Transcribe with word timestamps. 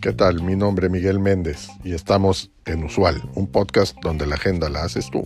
¿Qué 0.00 0.12
tal? 0.12 0.42
Mi 0.42 0.56
nombre 0.56 0.86
es 0.86 0.92
Miguel 0.92 1.18
Méndez 1.18 1.68
y 1.84 1.92
estamos 1.92 2.50
en 2.64 2.84
Usual, 2.84 3.22
un 3.34 3.46
podcast 3.46 3.96
donde 4.02 4.26
la 4.26 4.36
agenda 4.36 4.68
la 4.68 4.84
haces 4.84 5.10
tú. 5.10 5.22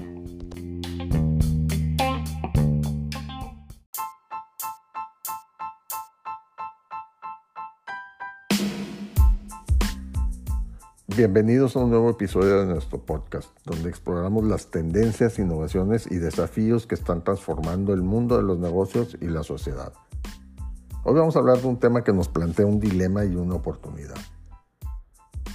Bienvenidos 11.09 11.77
a 11.77 11.81
un 11.81 11.91
nuevo 11.91 12.11
episodio 12.11 12.61
de 12.61 12.67
nuestro 12.67 13.05
podcast, 13.05 13.51
donde 13.67 13.91
exploramos 13.91 14.45
las 14.45 14.71
tendencias, 14.71 15.39
innovaciones 15.39 16.11
y 16.11 16.17
desafíos 16.17 16.87
que 16.87 16.95
están 16.95 17.25
transformando 17.25 17.93
el 17.93 18.03
mundo 18.03 18.37
de 18.39 18.43
los 18.43 18.59
negocios 18.59 19.19
y 19.21 19.27
la 19.27 19.43
sociedad. 19.43 19.93
Hoy 21.03 21.15
vamos 21.15 21.35
a 21.35 21.39
hablar 21.39 21.59
de 21.59 21.67
un 21.67 21.79
tema 21.79 22.05
que 22.05 22.13
nos 22.13 22.29
plantea 22.29 22.67
un 22.67 22.79
dilema 22.79 23.25
y 23.25 23.35
una 23.35 23.55
oportunidad. 23.55 24.19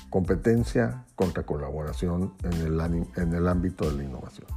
Competencia 0.10 1.06
contra 1.14 1.44
colaboración 1.44 2.34
en 2.44 2.54
el, 2.64 3.48
ámbito 3.48 3.88
de 3.88 3.96
la 3.96 4.04
innovación. 4.04 4.48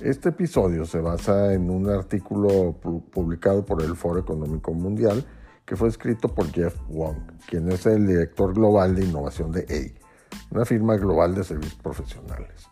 Este 0.00 0.30
episodio 0.30 0.86
se 0.86 1.00
basa 1.00 1.52
en 1.52 1.70
un 1.70 1.88
artículo 1.88 2.80
publicado 3.12 3.64
por 3.64 3.80
el 3.80 3.94
Foro 3.94 4.18
Económico 4.18 4.72
Mundial 4.72 5.24
que 5.64 5.76
fue 5.76 5.86
escrito 5.86 6.34
por 6.34 6.50
Jeff 6.50 6.74
Wong, 6.88 7.16
quien 7.48 7.70
es 7.70 7.86
el 7.86 8.08
director 8.08 8.52
global 8.52 8.96
de 8.96 9.04
innovación 9.04 9.52
de 9.52 9.60
A, 9.70 10.52
una 10.52 10.64
firma 10.64 10.96
global 10.96 11.32
de 11.36 11.44
servicios 11.44 11.80
profesionales. 11.80 12.68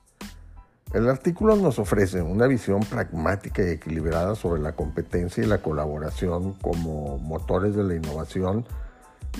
El 0.92 1.08
artículo 1.08 1.54
nos 1.56 1.78
ofrece 1.78 2.22
una 2.22 2.46
visión 2.46 2.80
pragmática 2.80 3.62
y 3.62 3.70
equilibrada 3.72 4.34
sobre 4.34 4.62
la 4.62 4.72
competencia 4.72 5.44
y 5.44 5.46
la 5.46 5.58
colaboración 5.58 6.54
como 6.54 7.18
motores 7.18 7.74
de 7.74 7.84
la 7.84 7.94
innovación 7.94 8.64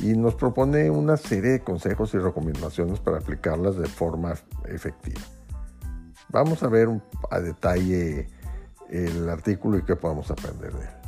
y 0.02 0.14
nos 0.14 0.34
propone 0.34 0.90
una 0.90 1.16
serie 1.16 1.52
de 1.52 1.60
consejos 1.60 2.12
y 2.12 2.18
recomendaciones 2.18 3.00
para 3.00 3.18
aplicarlas 3.18 3.76
de 3.76 3.88
forma 3.88 4.34
efectiva. 4.66 5.22
Vamos 6.28 6.62
a 6.62 6.68
ver 6.68 6.88
a 7.30 7.40
detalle 7.40 8.28
el 8.90 9.28
artículo 9.30 9.78
y 9.78 9.82
qué 9.82 9.96
podemos 9.96 10.30
aprender 10.30 10.72
de 10.74 10.84
él. 10.84 10.98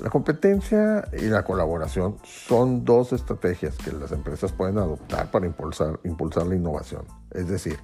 La 0.00 0.10
competencia 0.10 1.08
y 1.12 1.26
la 1.26 1.44
colaboración 1.44 2.16
son 2.24 2.84
dos 2.84 3.12
estrategias 3.12 3.76
que 3.76 3.92
las 3.92 4.12
empresas 4.12 4.52
pueden 4.52 4.78
adoptar 4.78 5.30
para 5.30 5.46
impulsar, 5.46 5.98
la 6.46 6.54
innovación, 6.54 7.04
es 7.32 7.48
decir, 7.48 7.78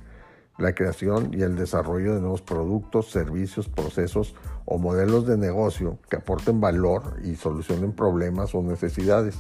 la 0.59 0.75
creación 0.75 1.31
y 1.33 1.43
el 1.43 1.57
desarrollo 1.57 2.15
de 2.15 2.21
nuevos 2.21 2.43
productos, 2.43 3.11
servicios, 3.11 3.69
procesos 3.69 4.35
o 4.65 4.79
modelos 4.79 5.27
de 5.27 5.37
negocio 5.37 5.99
que 6.09 6.17
aporten 6.17 6.61
valor 6.61 7.17
y 7.23 7.37
solucionen 7.37 7.93
problemas 7.93 8.55
o 8.55 8.63
necesidades. 8.63 9.37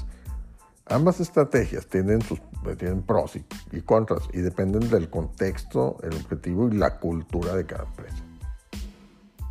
Ambas 0.86 1.20
estrategias 1.20 1.86
tienen, 1.86 2.20
sus, 2.20 2.40
tienen 2.78 3.02
pros 3.02 3.36
y 3.36 3.80
contras 3.82 4.28
y 4.32 4.40
dependen 4.40 4.90
del 4.90 5.08
contexto, 5.08 5.96
el 6.02 6.14
objetivo 6.14 6.68
y 6.68 6.76
la 6.76 6.98
cultura 6.98 7.54
de 7.54 7.64
cada 7.64 7.84
empresa. 7.84 8.24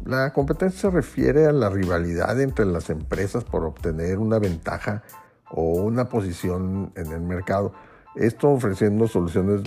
La 0.05 0.33
competencia 0.33 0.81
se 0.81 0.89
refiere 0.89 1.47
a 1.47 1.53
la 1.53 1.69
rivalidad 1.69 2.39
entre 2.41 2.65
las 2.65 2.89
empresas 2.89 3.45
por 3.45 3.63
obtener 3.63 4.19
una 4.19 4.37
ventaja 4.37 5.01
o 5.49 5.75
una 5.75 6.09
posición 6.09 6.91
en 6.95 7.13
el 7.13 7.21
mercado. 7.21 7.73
Esto 8.15 8.49
ofreciendo 8.49 9.07
soluciones 9.07 9.61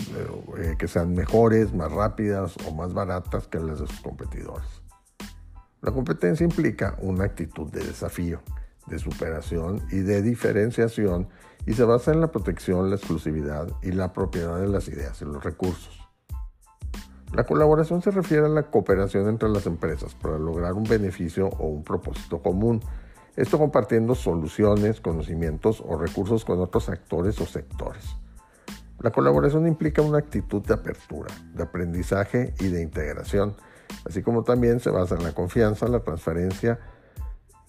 eh, 0.58 0.76
que 0.78 0.86
sean 0.86 1.14
mejores, 1.14 1.74
más 1.74 1.90
rápidas 1.90 2.54
o 2.66 2.74
más 2.74 2.94
baratas 2.94 3.48
que 3.48 3.58
las 3.58 3.80
de 3.80 3.88
sus 3.88 4.00
competidores. 4.00 4.82
La 5.82 5.90
competencia 5.90 6.44
implica 6.44 6.96
una 7.00 7.24
actitud 7.24 7.70
de 7.70 7.84
desafío, 7.84 8.40
de 8.86 8.98
superación 9.00 9.82
y 9.90 9.98
de 9.98 10.22
diferenciación 10.22 11.28
y 11.66 11.74
se 11.74 11.84
basa 11.84 12.12
en 12.12 12.20
la 12.20 12.30
protección, 12.30 12.88
la 12.88 12.96
exclusividad 12.96 13.68
y 13.82 13.90
la 13.90 14.12
propiedad 14.12 14.60
de 14.60 14.68
las 14.68 14.86
ideas 14.86 15.20
y 15.22 15.24
los 15.24 15.42
recursos. 15.42 16.00
La 17.34 17.44
colaboración 17.44 18.00
se 18.00 18.12
refiere 18.12 18.46
a 18.46 18.48
la 18.48 18.70
cooperación 18.70 19.28
entre 19.28 19.48
las 19.48 19.66
empresas 19.66 20.14
para 20.14 20.38
lograr 20.38 20.74
un 20.74 20.84
beneficio 20.84 21.48
o 21.48 21.66
un 21.66 21.82
propósito 21.82 22.40
común. 22.40 22.80
Esto 23.34 23.58
compartiendo 23.58 24.14
soluciones, 24.14 25.00
conocimientos 25.00 25.82
o 25.84 25.98
recursos 25.98 26.44
con 26.44 26.60
otros 26.60 26.88
actores 26.88 27.40
o 27.40 27.46
sectores. 27.46 28.16
La 29.06 29.12
colaboración 29.12 29.68
implica 29.68 30.02
una 30.02 30.18
actitud 30.18 30.62
de 30.62 30.74
apertura, 30.74 31.32
de 31.54 31.62
aprendizaje 31.62 32.54
y 32.58 32.66
de 32.66 32.82
integración, 32.82 33.54
así 34.04 34.20
como 34.20 34.42
también 34.42 34.80
se 34.80 34.90
basa 34.90 35.14
en 35.14 35.22
la 35.22 35.30
confianza, 35.30 35.86
la 35.86 36.00
transferencia 36.00 36.80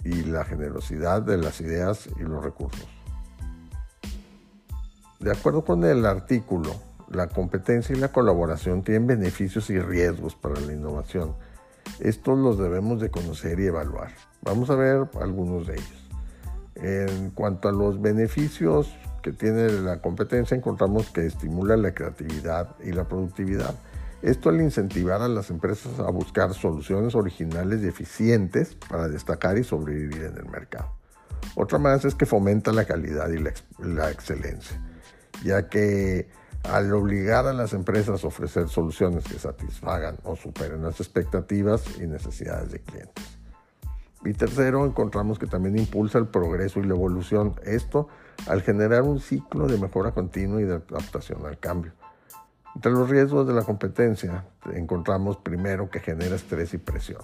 y 0.03 0.23
la 0.23 0.45
generosidad 0.45 1.21
de 1.21 1.37
las 1.37 1.61
ideas 1.61 2.09
y 2.19 2.23
los 2.23 2.43
recursos. 2.43 2.89
De 5.19 5.29
acuerdo 5.29 5.63
con 5.63 5.83
el 5.83 6.07
artículo, 6.07 6.71
la 7.07 7.27
competencia 7.27 7.95
y 7.95 7.99
la 7.99 8.11
colaboración 8.11 8.81
tienen 8.81 9.05
beneficios 9.05 9.69
y 9.69 9.77
riesgos 9.77 10.33
para 10.33 10.59
la 10.59 10.73
innovación. 10.73 11.35
Estos 11.99 12.35
los 12.39 12.57
debemos 12.57 12.99
de 12.99 13.11
conocer 13.11 13.59
y 13.59 13.67
evaluar. 13.67 14.09
Vamos 14.41 14.71
a 14.71 14.75
ver 14.75 15.07
algunos 15.21 15.67
de 15.67 15.75
ellos. 15.75 16.09
En 16.73 17.29
cuanto 17.29 17.69
a 17.69 17.71
los 17.71 18.01
beneficios 18.01 18.91
que 19.27 19.33
tiene 19.33 19.69
la 19.81 19.99
competencia, 19.99 20.55
encontramos 20.55 21.09
que 21.09 21.25
estimula 21.25 21.75
la 21.75 21.93
creatividad 21.93 22.75
y 22.81 22.93
la 22.93 23.09
productividad. 23.09 23.75
Esto 24.21 24.49
al 24.49 24.61
incentivar 24.61 25.21
a 25.21 25.27
las 25.27 25.49
empresas 25.49 25.99
a 25.99 26.09
buscar 26.09 26.53
soluciones 26.53 27.13
originales 27.13 27.83
y 27.83 27.87
eficientes 27.87 28.75
para 28.89 29.09
destacar 29.09 29.57
y 29.57 29.65
sobrevivir 29.65 30.23
en 30.23 30.37
el 30.37 30.45
mercado. 30.45 30.93
Otra 31.55 31.77
más 31.77 32.05
es 32.05 32.15
que 32.15 32.25
fomenta 32.25 32.71
la 32.71 32.85
calidad 32.85 33.29
y 33.29 33.39
la, 33.39 33.51
la 33.79 34.09
excelencia, 34.09 34.81
ya 35.43 35.67
que 35.67 36.29
al 36.63 36.93
obligar 36.93 37.47
a 37.47 37.53
las 37.53 37.73
empresas 37.73 38.23
a 38.23 38.27
ofrecer 38.27 38.69
soluciones 38.69 39.25
que 39.25 39.37
satisfagan 39.39 40.17
o 40.23 40.37
superen 40.37 40.83
las 40.83 41.01
expectativas 41.01 41.83
y 41.99 42.07
necesidades 42.07 42.71
de 42.71 42.79
clientes. 42.79 43.25
Y 44.23 44.33
tercero, 44.33 44.85
encontramos 44.85 45.37
que 45.37 45.47
también 45.47 45.77
impulsa 45.77 46.17
el 46.17 46.27
progreso 46.27 46.79
y 46.79 46.83
la 46.83 46.95
evolución. 46.95 47.55
Esto 47.63 48.07
al 48.45 48.61
generar 48.61 49.01
un 49.01 49.19
ciclo 49.19 49.67
de 49.67 49.77
mejora 49.77 50.11
continua 50.11 50.61
y 50.61 50.65
de 50.65 50.75
adaptación 50.75 51.45
al 51.45 51.57
cambio. 51.59 51.93
Entre 52.75 52.91
los 52.91 53.09
riesgos 53.09 53.47
de 53.47 53.53
la 53.53 53.63
competencia, 53.63 54.45
encontramos 54.73 55.37
primero 55.37 55.89
que 55.89 55.99
genera 55.99 56.35
estrés 56.35 56.75
y 56.75 56.77
presión. 56.77 57.21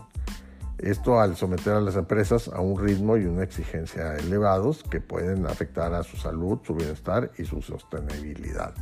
Esto 0.79 1.19
al 1.19 1.35
someter 1.35 1.73
a 1.73 1.81
las 1.81 1.95
empresas 1.95 2.47
a 2.47 2.59
un 2.59 2.77
ritmo 2.77 3.17
y 3.17 3.25
una 3.25 3.43
exigencia 3.43 4.15
elevados 4.17 4.83
que 4.83 4.99
pueden 4.99 5.45
afectar 5.45 5.93
a 5.93 6.03
su 6.03 6.17
salud, 6.17 6.59
su 6.63 6.73
bienestar 6.73 7.31
y 7.37 7.45
su 7.45 7.61
sostenibilidad. 7.61 8.73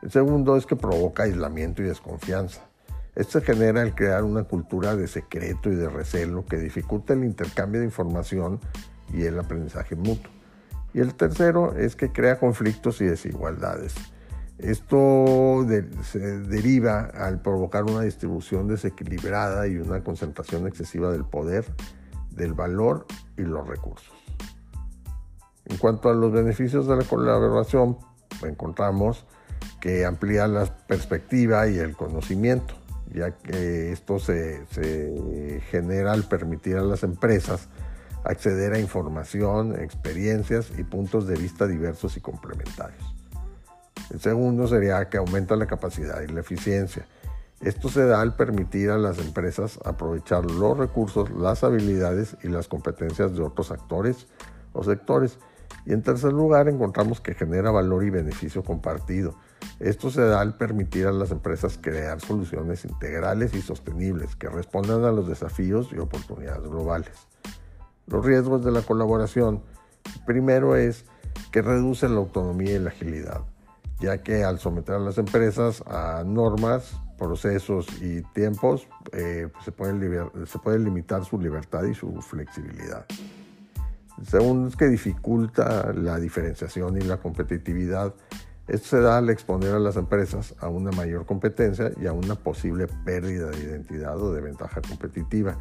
El 0.00 0.12
segundo 0.12 0.56
es 0.56 0.64
que 0.64 0.76
provoca 0.76 1.24
aislamiento 1.24 1.82
y 1.82 1.86
desconfianza. 1.86 2.62
Esto 3.14 3.40
genera 3.40 3.82
el 3.82 3.94
crear 3.94 4.22
una 4.22 4.44
cultura 4.44 4.96
de 4.96 5.08
secreto 5.08 5.70
y 5.70 5.74
de 5.74 5.88
recelo 5.88 6.44
que 6.44 6.56
dificulta 6.56 7.14
el 7.14 7.24
intercambio 7.24 7.80
de 7.80 7.86
información 7.86 8.60
y 9.12 9.24
el 9.24 9.38
aprendizaje 9.38 9.96
mutuo. 9.96 10.30
Y 10.94 11.00
el 11.00 11.14
tercero 11.14 11.74
es 11.76 11.96
que 11.96 12.12
crea 12.12 12.38
conflictos 12.38 13.00
y 13.00 13.04
desigualdades. 13.04 13.94
Esto 14.58 15.66
se 16.02 16.40
deriva 16.40 17.00
al 17.06 17.42
provocar 17.42 17.84
una 17.84 18.02
distribución 18.02 18.68
desequilibrada 18.68 19.66
y 19.66 19.76
una 19.76 20.04
concentración 20.04 20.68
excesiva 20.68 21.10
del 21.10 21.24
poder, 21.24 21.64
del 22.30 22.54
valor 22.54 23.06
y 23.36 23.42
los 23.42 23.66
recursos. 23.66 24.14
En 25.66 25.76
cuanto 25.78 26.08
a 26.08 26.14
los 26.14 26.30
beneficios 26.30 26.86
de 26.86 26.96
la 26.96 27.04
colaboración, 27.04 27.98
encontramos 28.42 29.26
que 29.80 30.04
amplía 30.04 30.46
la 30.46 30.66
perspectiva 30.86 31.68
y 31.68 31.78
el 31.78 31.96
conocimiento, 31.96 32.74
ya 33.12 33.32
que 33.32 33.92
esto 33.92 34.18
se, 34.18 34.66
genera 35.70 36.12
al 36.12 36.24
permitir 36.24 36.76
a 36.76 36.82
las 36.82 37.02
empresas 37.02 37.68
acceder 38.24 38.72
a 38.72 38.78
información, 38.78 39.78
experiencias 39.78 40.72
y 40.76 40.82
puntos 40.82 41.26
de 41.26 41.36
vista 41.36 41.66
diversos 41.66 42.16
y 42.16 42.20
complementarios. 42.20 43.14
El 44.10 44.20
segundo 44.20 44.66
sería 44.66 45.08
que 45.08 45.18
aumenta 45.18 45.56
la 45.56 45.66
capacidad 45.66 46.20
y 46.22 46.28
la 46.28 46.40
eficiencia. 46.40 47.06
Esto 47.60 47.88
se 47.88 48.04
da 48.04 48.20
al 48.20 48.36
permitir 48.36 48.90
a 48.90 48.98
las 48.98 49.18
empresas 49.18 49.78
aprovechar 49.84 50.44
los 50.44 50.76
recursos, 50.76 51.30
las 51.30 51.64
habilidades 51.64 52.36
y 52.42 52.48
las 52.48 52.68
competencias 52.68 53.34
de 53.34 53.42
otros 53.42 53.70
actores 53.70 54.26
o 54.72 54.84
sectores. 54.84 55.38
Y 55.86 55.92
en 55.92 56.02
tercer 56.02 56.32
lugar, 56.32 56.68
encontramos 56.68 57.20
que 57.20 57.34
genera 57.34 57.70
valor 57.70 58.04
y 58.04 58.10
beneficio 58.10 58.62
compartido. 58.62 59.34
Esto 59.80 60.10
se 60.10 60.22
da 60.22 60.40
al 60.40 60.56
permitir 60.56 61.06
a 61.06 61.12
las 61.12 61.30
empresas 61.30 61.78
crear 61.80 62.20
soluciones 62.20 62.84
integrales 62.84 63.54
y 63.54 63.62
sostenibles 63.62 64.36
que 64.36 64.48
respondan 64.48 65.04
a 65.04 65.12
los 65.12 65.26
desafíos 65.26 65.88
y 65.92 65.98
oportunidades 65.98 66.68
globales. 66.68 67.26
Los 68.06 68.24
riesgos 68.24 68.64
de 68.64 68.70
la 68.70 68.82
colaboración. 68.82 69.62
Primero 70.26 70.76
es 70.76 71.04
que 71.50 71.62
reduce 71.62 72.08
la 72.08 72.16
autonomía 72.16 72.74
y 72.74 72.78
la 72.78 72.90
agilidad, 72.90 73.42
ya 74.00 74.22
que 74.22 74.44
al 74.44 74.58
someter 74.58 74.96
a 74.96 74.98
las 74.98 75.18
empresas 75.18 75.82
a 75.86 76.22
normas, 76.24 76.96
procesos 77.18 77.86
y 78.02 78.22
tiempos, 78.34 78.86
eh, 79.12 79.48
se, 79.64 79.72
puede 79.72 80.28
se 80.46 80.58
puede 80.58 80.78
limitar 80.78 81.24
su 81.24 81.38
libertad 81.38 81.84
y 81.84 81.94
su 81.94 82.20
flexibilidad. 82.20 83.06
segundo 84.26 84.68
es 84.68 84.76
que 84.76 84.86
dificulta 84.86 85.92
la 85.92 86.18
diferenciación 86.18 86.96
y 86.96 87.00
la 87.00 87.18
competitividad. 87.18 88.14
Esto 88.66 88.88
se 88.88 89.00
da 89.00 89.18
al 89.18 89.28
exponer 89.28 89.74
a 89.74 89.78
las 89.78 89.96
empresas 89.96 90.54
a 90.58 90.68
una 90.68 90.90
mayor 90.90 91.26
competencia 91.26 91.92
y 92.00 92.06
a 92.06 92.12
una 92.12 92.34
posible 92.34 92.86
pérdida 93.04 93.50
de 93.50 93.62
identidad 93.62 94.18
o 94.20 94.32
de 94.32 94.40
ventaja 94.40 94.80
competitiva. 94.80 95.58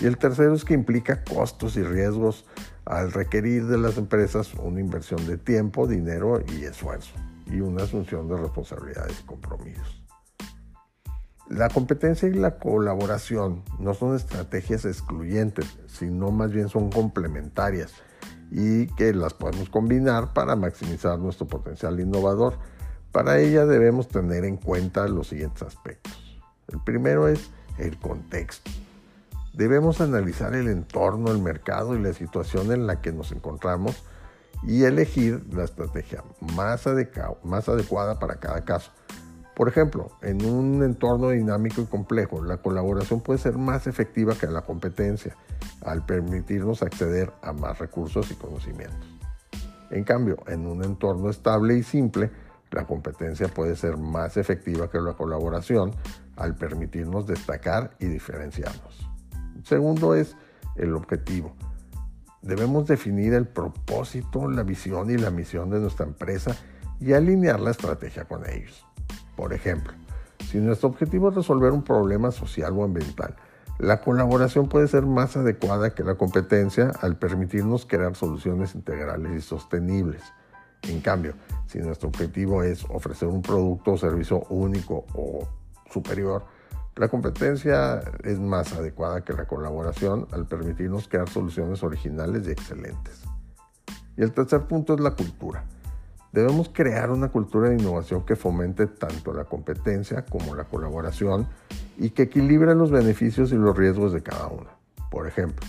Y 0.00 0.06
el 0.06 0.18
tercero 0.18 0.54
es 0.54 0.64
que 0.64 0.74
implica 0.74 1.24
costos 1.24 1.76
y 1.76 1.82
riesgos 1.82 2.44
al 2.84 3.12
requerir 3.12 3.66
de 3.66 3.78
las 3.78 3.96
empresas 3.96 4.52
una 4.54 4.80
inversión 4.80 5.26
de 5.26 5.38
tiempo, 5.38 5.86
dinero 5.86 6.42
y 6.52 6.64
esfuerzo 6.64 7.14
y 7.46 7.60
una 7.60 7.84
asunción 7.84 8.28
de 8.28 8.36
responsabilidades 8.36 9.20
y 9.20 9.26
compromisos. 9.26 10.02
La 11.48 11.68
competencia 11.68 12.28
y 12.28 12.34
la 12.34 12.58
colaboración 12.58 13.62
no 13.78 13.94
son 13.94 14.16
estrategias 14.16 14.84
excluyentes, 14.84 15.78
sino 15.86 16.32
más 16.32 16.50
bien 16.50 16.68
son 16.68 16.90
complementarias 16.90 17.92
y 18.50 18.86
que 18.94 19.14
las 19.14 19.34
podemos 19.34 19.68
combinar 19.68 20.32
para 20.32 20.56
maximizar 20.56 21.18
nuestro 21.18 21.46
potencial 21.46 22.00
innovador. 22.00 22.58
Para 23.12 23.38
ella 23.38 23.64
debemos 23.64 24.08
tener 24.08 24.44
en 24.44 24.56
cuenta 24.56 25.08
los 25.08 25.28
siguientes 25.28 25.62
aspectos. 25.62 26.40
El 26.68 26.82
primero 26.82 27.28
es 27.28 27.50
el 27.78 27.96
contexto. 27.98 28.70
Debemos 29.56 30.02
analizar 30.02 30.54
el 30.54 30.68
entorno, 30.68 31.32
el 31.32 31.38
mercado 31.38 31.96
y 31.96 32.02
la 32.02 32.12
situación 32.12 32.72
en 32.72 32.86
la 32.86 33.00
que 33.00 33.10
nos 33.10 33.32
encontramos 33.32 34.04
y 34.62 34.84
elegir 34.84 35.46
la 35.50 35.64
estrategia 35.64 36.22
más, 36.54 36.86
adecuada 36.86 38.18
para 38.18 38.36
cada 38.36 38.66
caso. 38.66 38.90
Por 39.54 39.68
ejemplo, 39.68 40.10
en 40.20 40.44
un 40.44 40.82
entorno 40.82 41.30
dinámico 41.30 41.80
y 41.80 41.86
complejo, 41.86 42.44
la 42.44 42.58
colaboración 42.58 43.22
puede 43.22 43.38
ser 43.38 43.56
más 43.56 43.86
efectiva 43.86 44.34
que 44.34 44.46
la 44.46 44.60
competencia 44.60 45.34
al 45.80 46.04
permitirnos 46.04 46.82
acceder 46.82 47.32
a 47.40 47.54
más 47.54 47.78
recursos 47.78 48.30
y 48.30 48.34
conocimientos. 48.34 49.08
En 49.90 50.04
cambio, 50.04 50.36
en 50.48 50.66
un 50.66 50.84
entorno 50.84 51.30
estable 51.30 51.78
y 51.78 51.82
simple, 51.82 52.30
la 52.72 52.86
competencia 52.86 53.48
puede 53.48 53.74
ser 53.74 53.96
más 53.96 54.36
efectiva 54.36 54.90
que 54.90 55.00
la 55.00 55.14
colaboración 55.14 55.92
al 56.36 56.56
permitirnos 56.56 57.26
destacar 57.26 57.96
y 57.98 58.04
diferenciarnos. 58.04 59.15
Segundo 59.66 60.14
es 60.14 60.36
el 60.76 60.94
objetivo. 60.94 61.52
Debemos 62.40 62.86
definir 62.86 63.34
el 63.34 63.48
propósito, 63.48 64.48
la 64.48 64.62
visión 64.62 65.10
y 65.10 65.16
la 65.16 65.32
misión 65.32 65.70
de 65.70 65.80
nuestra 65.80 66.06
empresa 66.06 66.56
y 67.00 67.14
alinear 67.14 67.58
la 67.58 67.72
estrategia 67.72 68.26
con 68.26 68.48
ellos. 68.48 68.86
Por 69.34 69.52
ejemplo, 69.52 69.92
si 70.48 70.58
nuestro 70.58 70.88
objetivo 70.90 71.30
es 71.30 71.34
resolver 71.34 71.72
un 71.72 71.82
problema 71.82 72.30
social 72.30 72.74
o 72.78 72.84
ambiental, 72.84 73.34
la 73.78 74.00
colaboración 74.02 74.68
puede 74.68 74.86
ser 74.86 75.04
más 75.04 75.36
adecuada 75.36 75.96
que 75.96 76.04
la 76.04 76.14
competencia 76.14 76.92
al 77.00 77.18
permitirnos 77.18 77.86
crear 77.86 78.14
soluciones 78.14 78.76
integrales 78.76 79.32
y 79.36 79.40
sostenibles. 79.40 80.22
En 80.82 81.00
cambio, 81.00 81.34
si 81.66 81.80
nuestro 81.80 82.10
objetivo 82.10 82.62
es 82.62 82.84
ofrecer 82.88 83.26
un 83.26 83.42
producto 83.42 83.94
o 83.94 83.98
servicio 83.98 84.44
único 84.48 85.06
o 85.12 85.48
superior, 85.90 86.44
la 86.96 87.08
competencia 87.08 88.00
es 88.24 88.40
más 88.40 88.72
adecuada 88.72 89.22
que 89.22 89.34
la 89.34 89.46
colaboración 89.46 90.26
al 90.32 90.46
permitirnos 90.46 91.08
crear 91.08 91.28
soluciones 91.28 91.82
originales 91.82 92.48
y 92.48 92.52
excelentes. 92.52 93.22
Y 94.16 94.22
el 94.22 94.32
tercer 94.32 94.62
punto 94.62 94.94
es 94.94 95.00
la 95.00 95.10
cultura. 95.10 95.64
Debemos 96.32 96.70
crear 96.70 97.10
una 97.10 97.28
cultura 97.28 97.68
de 97.68 97.76
innovación 97.76 98.24
que 98.24 98.34
fomente 98.34 98.86
tanto 98.86 99.34
la 99.34 99.44
competencia 99.44 100.24
como 100.24 100.54
la 100.54 100.64
colaboración 100.64 101.46
y 101.98 102.10
que 102.10 102.22
equilibre 102.22 102.74
los 102.74 102.90
beneficios 102.90 103.52
y 103.52 103.56
los 103.56 103.76
riesgos 103.76 104.14
de 104.14 104.22
cada 104.22 104.46
una. 104.46 104.70
Por 105.10 105.26
ejemplo, 105.26 105.66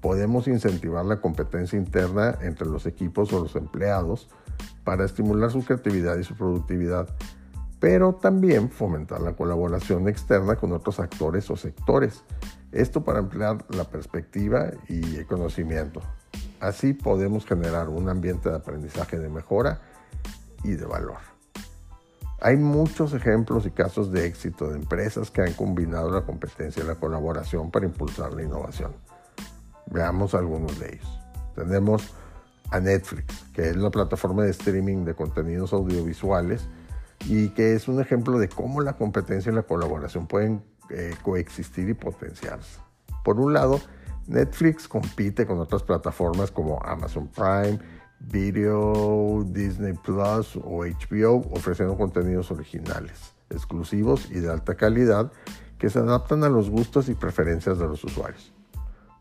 podemos 0.00 0.48
incentivar 0.48 1.04
la 1.04 1.20
competencia 1.20 1.78
interna 1.78 2.38
entre 2.40 2.66
los 2.66 2.86
equipos 2.86 3.32
o 3.32 3.40
los 3.40 3.56
empleados 3.56 4.28
para 4.84 5.04
estimular 5.04 5.50
su 5.50 5.64
creatividad 5.64 6.16
y 6.16 6.24
su 6.24 6.34
productividad, 6.34 7.08
pero 7.82 8.14
también 8.14 8.70
fomentar 8.70 9.20
la 9.20 9.32
colaboración 9.32 10.06
externa 10.06 10.54
con 10.54 10.70
otros 10.70 11.00
actores 11.00 11.50
o 11.50 11.56
sectores. 11.56 12.22
Esto 12.70 13.02
para 13.02 13.18
ampliar 13.18 13.64
la 13.70 13.82
perspectiva 13.82 14.70
y 14.88 15.16
el 15.16 15.26
conocimiento. 15.26 16.00
Así 16.60 16.92
podemos 16.92 17.44
generar 17.44 17.88
un 17.88 18.08
ambiente 18.08 18.50
de 18.50 18.54
aprendizaje 18.54 19.18
de 19.18 19.28
mejora 19.28 19.80
y 20.62 20.74
de 20.74 20.86
valor. 20.86 21.16
Hay 22.40 22.56
muchos 22.56 23.14
ejemplos 23.14 23.66
y 23.66 23.72
casos 23.72 24.12
de 24.12 24.26
éxito 24.26 24.68
de 24.68 24.76
empresas 24.76 25.32
que 25.32 25.42
han 25.42 25.54
combinado 25.54 26.08
la 26.08 26.22
competencia 26.22 26.84
y 26.84 26.86
la 26.86 26.94
colaboración 26.94 27.72
para 27.72 27.84
impulsar 27.84 28.32
la 28.32 28.44
innovación. 28.44 28.92
Veamos 29.90 30.36
algunos 30.36 30.78
de 30.78 30.86
ellos. 30.94 31.20
Tenemos 31.56 32.14
a 32.70 32.78
Netflix, 32.78 33.42
que 33.52 33.70
es 33.70 33.76
la 33.76 33.90
plataforma 33.90 34.44
de 34.44 34.50
streaming 34.52 35.04
de 35.04 35.14
contenidos 35.14 35.72
audiovisuales 35.72 36.68
y 37.26 37.50
que 37.50 37.74
es 37.74 37.88
un 37.88 38.00
ejemplo 38.00 38.38
de 38.38 38.48
cómo 38.48 38.80
la 38.80 38.94
competencia 38.94 39.52
y 39.52 39.54
la 39.54 39.62
colaboración 39.62 40.26
pueden 40.26 40.62
eh, 40.90 41.14
coexistir 41.22 41.88
y 41.88 41.94
potenciarse. 41.94 42.80
Por 43.24 43.38
un 43.38 43.52
lado, 43.52 43.80
Netflix 44.26 44.88
compite 44.88 45.46
con 45.46 45.58
otras 45.58 45.82
plataformas 45.82 46.50
como 46.50 46.80
Amazon 46.82 47.28
Prime, 47.28 47.78
Video, 48.20 49.44
Disney 49.46 49.94
Plus 49.94 50.56
o 50.56 50.84
HBO 50.84 51.42
ofreciendo 51.50 51.96
contenidos 51.96 52.50
originales, 52.50 53.34
exclusivos 53.50 54.30
y 54.30 54.40
de 54.40 54.50
alta 54.50 54.76
calidad 54.76 55.32
que 55.78 55.90
se 55.90 55.98
adaptan 55.98 56.44
a 56.44 56.48
los 56.48 56.70
gustos 56.70 57.08
y 57.08 57.14
preferencias 57.14 57.78
de 57.78 57.88
los 57.88 58.04
usuarios. 58.04 58.52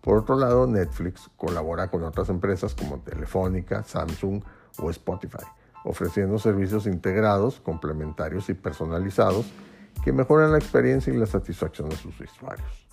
Por 0.01 0.17
otro 0.17 0.35
lado, 0.35 0.67
Netflix 0.67 1.29
colabora 1.37 1.89
con 1.89 2.03
otras 2.03 2.29
empresas 2.29 2.75
como 2.75 2.99
Telefónica, 2.99 3.83
Samsung 3.83 4.43
o 4.77 4.89
Spotify, 4.89 5.45
ofreciendo 5.83 6.37
servicios 6.39 6.85
integrados, 6.85 7.59
complementarios 7.59 8.49
y 8.49 8.53
personalizados 8.53 9.51
que 10.03 10.13
mejoran 10.13 10.51
la 10.51 10.57
experiencia 10.57 11.13
y 11.13 11.17
la 11.17 11.25
satisfacción 11.25 11.89
de 11.89 11.95
sus 11.95 12.19
usuarios. 12.19 12.87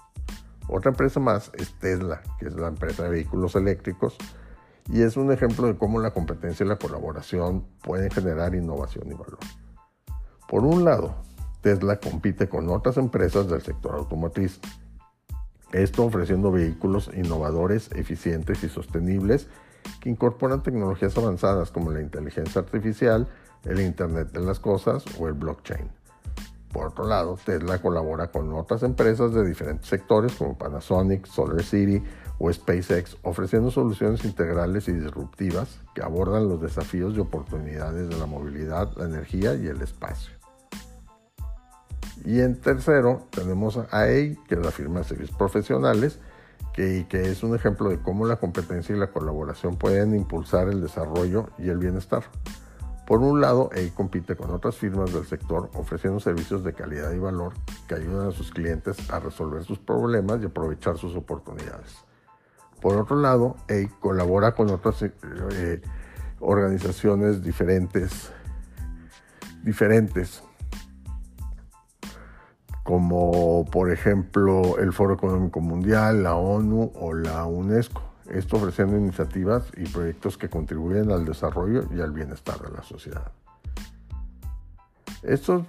Otra 0.68 0.90
empresa 0.90 1.20
más 1.20 1.50
es 1.54 1.72
Tesla, 1.78 2.22
que 2.38 2.46
es 2.46 2.54
la 2.54 2.68
empresa 2.68 3.04
de 3.04 3.10
vehículos 3.10 3.56
eléctricos, 3.56 4.16
y 4.90 5.02
es 5.02 5.16
un 5.16 5.32
ejemplo 5.32 5.66
de 5.66 5.76
cómo 5.76 6.00
la 6.00 6.12
competencia 6.12 6.64
y 6.64 6.68
la 6.68 6.76
colaboración 6.76 7.64
pueden 7.82 8.10
generar 8.10 8.54
innovación 8.54 9.06
y 9.08 9.14
valor. 9.14 9.38
Por 10.46 10.64
un 10.64 10.84
lado, 10.84 11.14
Tesla 11.62 11.98
compite 11.98 12.48
con 12.48 12.68
otras 12.68 12.96
empresas 12.96 13.48
del 13.48 13.62
sector 13.62 13.94
automotriz, 13.94 14.60
esto 15.72 16.04
ofreciendo 16.04 16.50
vehículos 16.50 17.10
innovadores, 17.14 17.90
eficientes 17.92 18.64
y 18.64 18.70
sostenibles 18.70 19.48
que 20.00 20.10
incorporan 20.10 20.62
tecnologías 20.62 21.16
avanzadas 21.16 21.70
como 21.70 21.90
la 21.90 22.00
inteligencia 22.00 22.60
artificial, 22.60 23.26
el 23.64 23.80
Internet 23.80 24.32
de 24.32 24.40
las 24.40 24.60
Cosas 24.60 25.04
o 25.18 25.28
el 25.28 25.34
blockchain. 25.34 25.90
Por 26.72 26.88
otro 26.88 27.06
lado, 27.06 27.38
Tesla 27.42 27.80
colabora 27.80 28.30
con 28.30 28.52
otras 28.52 28.82
empresas 28.82 29.32
de 29.32 29.44
diferentes 29.44 29.88
sectores 29.88 30.34
como 30.34 30.58
Panasonic, 30.58 31.26
SolarCity 31.26 32.02
o 32.38 32.52
SpaceX, 32.52 33.16
ofreciendo 33.22 33.70
soluciones 33.70 34.24
integrales 34.24 34.86
y 34.88 34.92
disruptivas 34.92 35.80
que 35.94 36.02
abordan 36.02 36.48
los 36.48 36.60
desafíos 36.60 37.16
y 37.16 37.20
oportunidades 37.20 38.08
de 38.08 38.16
la 38.16 38.26
movilidad, 38.26 38.92
la 38.96 39.06
energía 39.06 39.54
y 39.54 39.66
el 39.66 39.80
espacio. 39.80 40.32
Y 42.24 42.40
en 42.40 42.60
tercero 42.60 43.26
tenemos 43.30 43.76
a 43.76 43.88
AEI, 43.90 44.36
que 44.48 44.56
es 44.56 44.60
la 44.60 44.70
firma 44.70 45.00
de 45.00 45.04
servicios 45.04 45.36
profesionales, 45.36 46.18
que, 46.78 47.06
que 47.08 47.28
es 47.28 47.42
un 47.42 47.56
ejemplo 47.56 47.88
de 47.88 47.98
cómo 47.98 48.24
la 48.24 48.36
competencia 48.36 48.94
y 48.94 48.98
la 49.00 49.10
colaboración 49.10 49.76
pueden 49.76 50.14
impulsar 50.14 50.68
el 50.68 50.80
desarrollo 50.80 51.48
y 51.58 51.70
el 51.70 51.78
bienestar. 51.78 52.22
Por 53.04 53.20
un 53.20 53.40
lado, 53.40 53.70
EI 53.74 53.90
compite 53.90 54.36
con 54.36 54.50
otras 54.50 54.76
firmas 54.76 55.12
del 55.12 55.26
sector 55.26 55.70
ofreciendo 55.74 56.20
servicios 56.20 56.62
de 56.62 56.74
calidad 56.74 57.10
y 57.10 57.18
valor 57.18 57.54
que 57.88 57.96
ayudan 57.96 58.28
a 58.28 58.30
sus 58.30 58.52
clientes 58.52 59.10
a 59.10 59.18
resolver 59.18 59.64
sus 59.64 59.80
problemas 59.80 60.40
y 60.40 60.46
aprovechar 60.46 60.98
sus 60.98 61.16
oportunidades. 61.16 61.96
Por 62.80 62.96
otro 62.96 63.16
lado, 63.16 63.56
EI 63.66 63.88
colabora 63.98 64.52
con 64.54 64.70
otras 64.70 65.02
eh, 65.02 65.82
organizaciones 66.38 67.42
diferentes, 67.42 68.30
diferentes, 69.64 70.44
como 72.88 73.66
por 73.70 73.92
ejemplo 73.92 74.78
el 74.78 74.94
Foro 74.94 75.12
Económico 75.12 75.60
Mundial, 75.60 76.22
la 76.22 76.36
ONU 76.36 76.90
o 76.94 77.12
la 77.12 77.44
UNESCO. 77.44 78.00
Esto 78.30 78.56
ofreciendo 78.56 78.96
iniciativas 78.96 79.64
y 79.76 79.86
proyectos 79.86 80.38
que 80.38 80.48
contribuyen 80.48 81.10
al 81.10 81.26
desarrollo 81.26 81.84
y 81.94 82.00
al 82.00 82.12
bienestar 82.12 82.58
de 82.62 82.70
la 82.70 82.82
sociedad. 82.82 83.30
Estos 85.22 85.64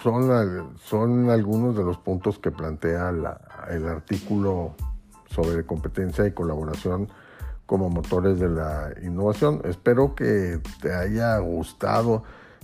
son, 0.00 1.28
algunos 1.28 1.76
de 1.76 1.84
los 1.84 1.98
puntos 1.98 2.38
que 2.38 2.50
plantea 2.50 3.10
el 3.68 3.86
artículo 3.86 4.74
sobre 5.26 5.66
competencia 5.66 6.26
y 6.26 6.32
colaboración 6.32 7.10
como 7.66 7.90
motores 7.90 8.40
de 8.40 8.48
la 8.48 8.94
innovación. 9.02 9.60
Espero 9.66 10.14
que 10.14 10.58
te 10.80 10.94
haya 10.94 11.36
gustado 11.36 12.22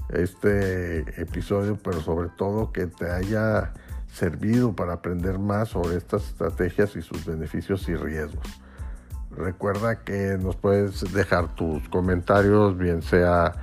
este 0.08 1.00
episodio, 1.20 1.76
pero 1.76 2.00
sobre 2.00 2.30
todo 2.30 2.72
que 2.72 2.86
te 2.86 3.10
haya 3.10 3.74
servido 4.12 4.74
para 4.74 4.94
aprender 4.94 5.38
más 5.38 5.70
sobre 5.70 5.96
estas 5.96 6.24
estrategias 6.24 6.96
y 6.96 7.02
sus 7.02 7.24
beneficios 7.24 7.88
y 7.88 7.94
riesgos. 7.94 8.46
Recuerda 9.30 10.02
que 10.02 10.36
nos 10.40 10.56
puedes 10.56 11.12
dejar 11.12 11.54
tus 11.54 11.88
comentarios, 11.88 12.76
bien 12.76 13.02
sea 13.02 13.54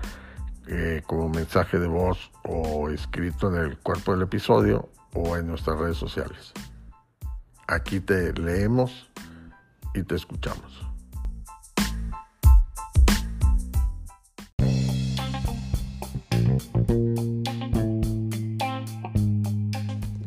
eh, 0.68 1.02
como 1.06 1.30
mensaje 1.30 1.80
de 1.80 1.88
voz 1.88 2.32
o 2.44 2.90
escrito 2.90 3.54
en 3.54 3.62
el 3.62 3.78
cuerpo 3.80 4.14
del 4.14 4.24
episodio 4.24 4.90
o 5.14 5.38
en 5.38 5.48
nuestras 5.48 5.78
redes 5.78 5.98
sociales. 5.98 6.54
Aquí 7.68 8.00
te 8.00 8.34
leemos 8.34 9.12
y 9.94 10.04
te 10.04 10.16
escuchamos. 10.16 10.95